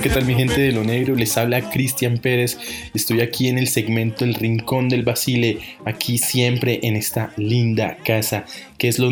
[0.00, 1.14] ¿qué tal mi gente de Lo Negro?
[1.14, 2.58] Les habla Cristian Pérez.
[2.92, 8.44] Estoy aquí en el segmento El Rincón del Basile, aquí siempre en esta linda casa
[8.76, 9.10] que es Lo,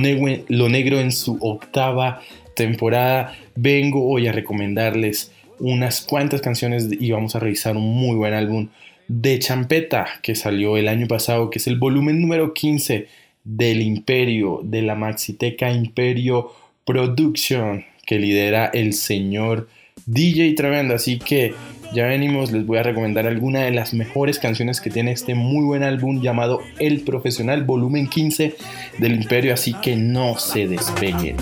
[0.49, 2.21] Lo Negro en su octava
[2.55, 3.35] temporada.
[3.55, 8.69] Vengo hoy a recomendarles unas cuantas canciones y vamos a revisar un muy buen álbum
[9.09, 13.07] de Champeta que salió el año pasado, que es el volumen número 15
[13.43, 16.53] del Imperio, de la Maxiteca Imperio
[16.85, 19.69] Production, que lidera el señor
[20.07, 20.95] DJ Tremendo.
[20.95, 21.55] Así que
[21.95, 25.65] ya venimos, les voy a recomendar alguna de las mejores canciones que tiene este muy
[25.65, 28.57] buen álbum llamado El Profesional, volumen 15
[28.99, 29.55] del Imperio.
[29.55, 31.37] Así que no se despeguen.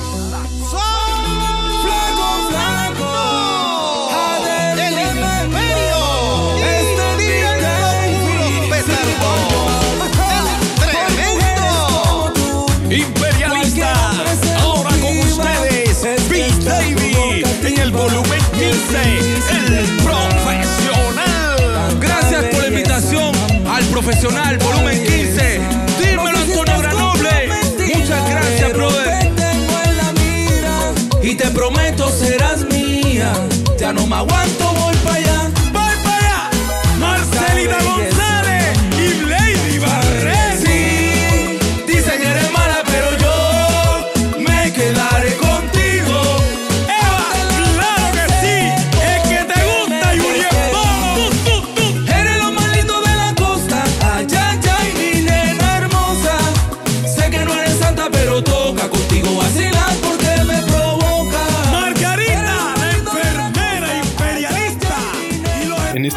[18.90, 21.98] El profesional.
[22.00, 23.32] Gracias por la invitación
[23.68, 25.60] al profesional, volumen 15.
[25.98, 27.48] Dímelo, Antonio Granoble.
[27.94, 29.32] Muchas gracias, brother.
[31.22, 33.32] Y te prometo serás mía.
[33.78, 34.71] Ya no me aguanto,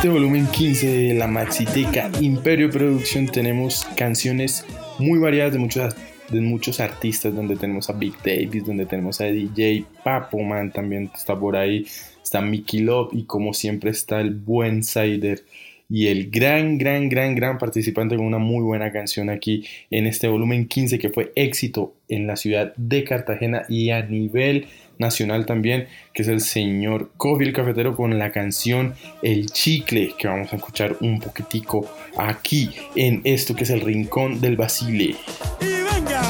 [0.05, 4.63] este volumen 15 de la Maxiteca Imperio Producción tenemos canciones
[4.99, 5.95] muy variadas de muchos,
[6.29, 11.09] de muchos artistas, donde tenemos a Big Davis, donde tenemos a DJ Papo Man, también
[11.15, 11.87] está por ahí,
[12.21, 15.43] está Mickey Love y como siempre está el buen Sider
[15.89, 20.27] y el gran, gran, gran, gran participante con una muy buena canción aquí en este
[20.27, 25.87] volumen 15 que fue éxito en la ciudad de Cartagena y a nivel nacional también,
[26.13, 30.55] que es el señor Kofi el Cafetero con la canción El Chicle, que vamos a
[30.55, 35.15] escuchar un poquitico aquí en esto que es el Rincón del Basile.
[35.61, 36.21] Y venga,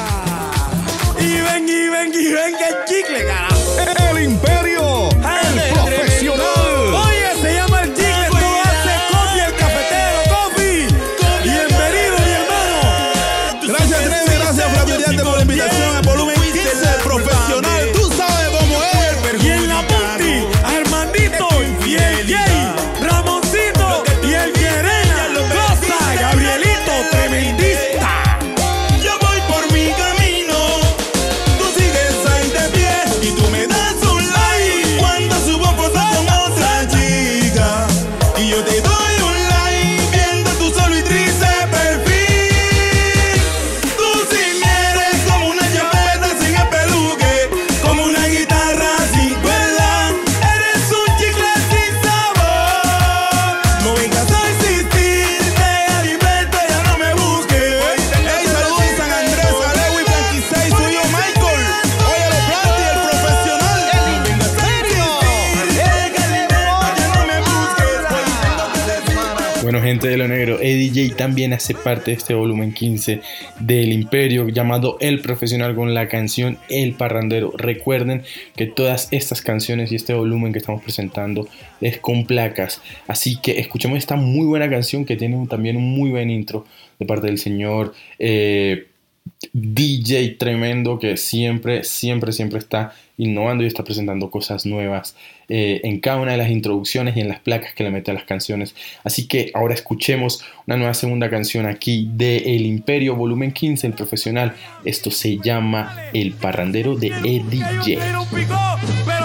[1.18, 3.55] y venga, y venga, y venga el chicle, cara.
[70.96, 73.20] EDJ también hace parte de este volumen 15
[73.60, 77.52] del Imperio llamado El Profesional con la canción El Parrandero.
[77.56, 78.22] Recuerden
[78.54, 81.48] que todas estas canciones y este volumen que estamos presentando
[81.80, 82.80] es con placas.
[83.06, 86.64] Así que escuchemos esta muy buena canción que tiene también un muy buen intro
[86.98, 88.86] de parte del señor eh,
[89.52, 95.16] DJ tremendo que siempre, siempre, siempre está innovando y está presentando cosas nuevas
[95.48, 98.14] eh, en cada una de las introducciones y en las placas que le mete a
[98.14, 98.74] las canciones.
[99.04, 103.92] Así que ahora escuchemos una nueva segunda canción aquí de El Imperio, volumen 15, el
[103.94, 104.54] profesional.
[104.84, 109.15] Esto se llama El Parrandero de Eddie J.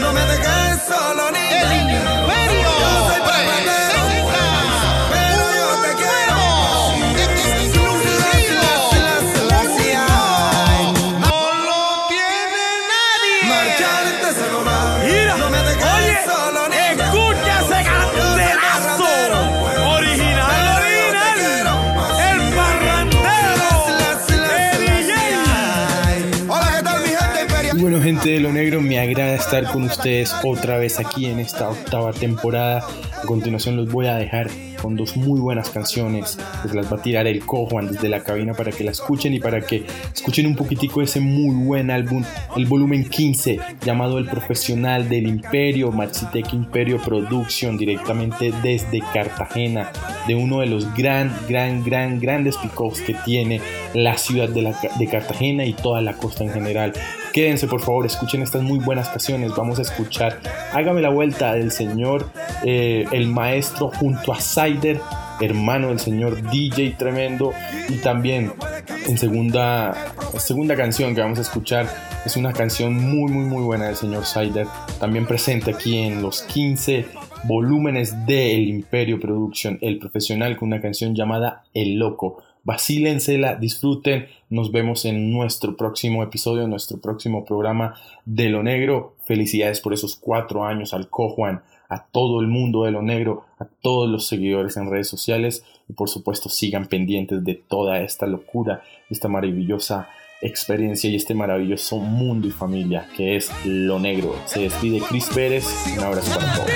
[0.00, 1.30] No me dejes solo,
[28.36, 32.86] de lo negro, me agrada estar con ustedes otra vez aquí en esta octava temporada.
[33.16, 34.50] A continuación los voy a dejar
[34.82, 36.36] con dos muy buenas canciones.
[36.62, 39.40] Les las va a tirar el cojo desde la cabina para que la escuchen y
[39.40, 42.24] para que escuchen un poquitico ese muy buen álbum,
[42.56, 49.90] el volumen 15 llamado El Profesional del Imperio, Maxitec Imperio Production, directamente desde Cartagena,
[50.28, 53.62] de uno de los gran, gran, gran, grandes pickups que tiene
[53.94, 56.92] la ciudad de, de Cartagena y toda la costa en general.
[57.36, 59.54] Quédense por favor, escuchen estas muy buenas canciones.
[59.54, 60.40] Vamos a escuchar
[60.72, 62.30] Hágame la vuelta del señor,
[62.64, 65.02] eh, el maestro junto a Sider,
[65.42, 67.52] hermano del señor DJ Tremendo.
[67.90, 68.54] Y también
[69.06, 69.92] en segunda,
[70.38, 71.86] segunda canción que vamos a escuchar
[72.24, 74.66] es una canción muy muy muy buena del señor Sider.
[74.98, 77.04] También presente aquí en los 15
[77.44, 84.26] volúmenes de El Imperio Production, el profesional con una canción llamada El Loco vacílensela, disfruten.
[84.50, 89.14] Nos vemos en nuestro próximo episodio, en nuestro próximo programa de Lo Negro.
[89.24, 93.66] Felicidades por esos cuatro años al Cojuan, a todo el mundo de Lo Negro, a
[93.66, 98.82] todos los seguidores en redes sociales y por supuesto sigan pendientes de toda esta locura,
[99.08, 100.08] esta maravillosa
[100.42, 104.34] experiencia y este maravilloso mundo y familia que es Lo Negro.
[104.46, 105.64] Se despide Chris Pérez.
[105.96, 106.68] Un abrazo para todos.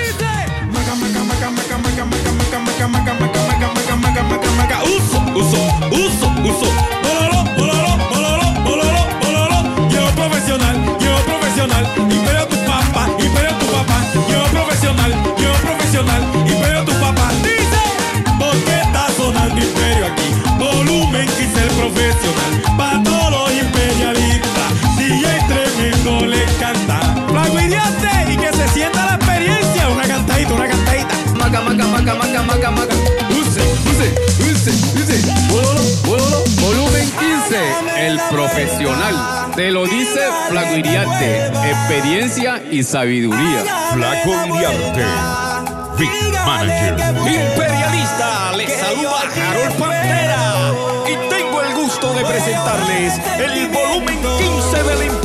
[5.89, 6.67] Uso, uso.
[7.03, 9.89] Bololo, bololo, bololo, bololo, bololo.
[9.89, 11.85] Yo profesional, yo profesional.
[11.97, 13.97] Imperio tu papá, imperio tu papá.
[14.13, 16.21] Yo profesional, yo profesional.
[16.47, 17.31] Imperio tu papá.
[17.43, 17.81] Dice,
[18.37, 20.29] ¿por qué está sonando imperio aquí?
[20.59, 22.77] Volumen quise el profesional.
[22.77, 24.69] Pa' todos los imperialistas.
[24.97, 26.99] DJ tremendo le canta.
[27.27, 29.89] Flaco y que se sienta la experiencia.
[29.89, 31.15] Una cantadita, una cantadita.
[31.35, 33.10] Maca, maca, maca, maca, maca, maca.
[38.11, 39.51] El profesional.
[39.55, 40.19] Te lo dice
[40.49, 43.63] Flaco Iriarte, experiencia y sabiduría.
[43.93, 45.05] Flaco Iriarte,
[45.97, 46.11] Big
[46.45, 46.95] Manager.
[47.17, 50.73] Imperialista, les saluda Harold Pantera
[51.07, 55.20] y tengo el gusto de presentarles el volumen 15 del Imperio,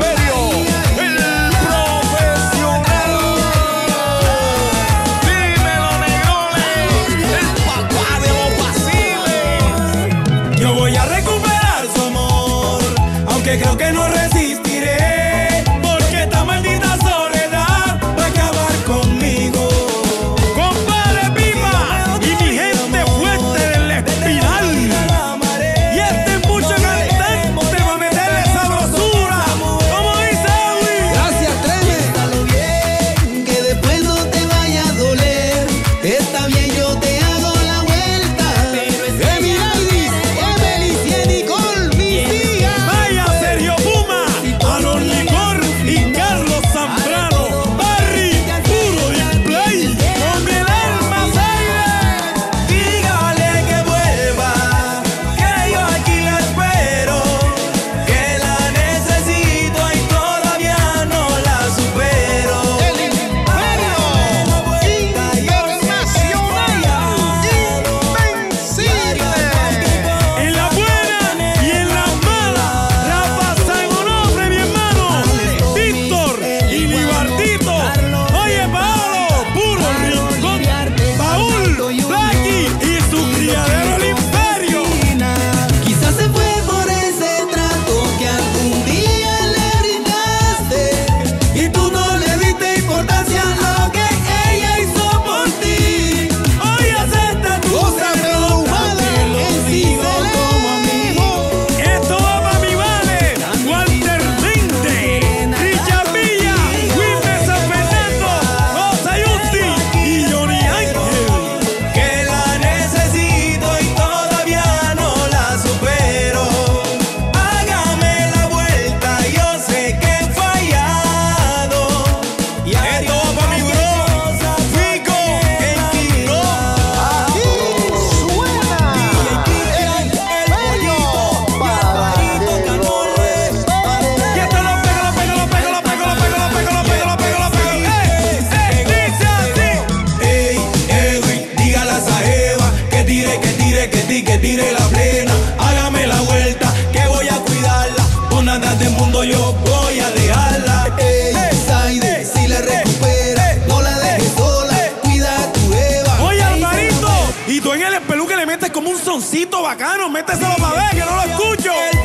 [159.36, 160.08] soncito bacano.
[160.08, 161.95] Méteselo para ver, que no lo escucho.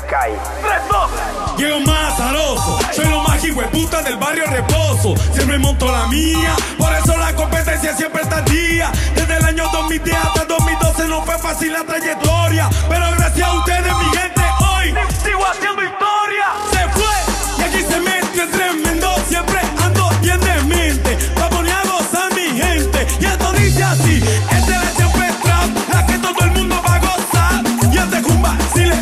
[0.00, 0.32] Sky.
[1.56, 3.40] Llego más aroso, soy lo más
[3.70, 5.14] puta del barrio Reposo.
[5.32, 8.90] Siempre monto la mía, por eso la competencia siempre está día.
[9.14, 13.92] Desde el año 2010 hasta 2012 no fue fácil la trayectoria, pero gracias a ustedes,
[13.96, 16.46] mi gente, hoy sigo haciendo historia.
[16.72, 17.14] Se fue
[17.58, 21.18] y aquí se metió tremendo, siempre ando bien de mente.
[21.38, 26.06] Va a gozar mi gente, y esto dice así: este es la siempre trap, la
[26.06, 27.64] que todo el mundo va a gozar.
[27.92, 28.96] Y este hace jumba si le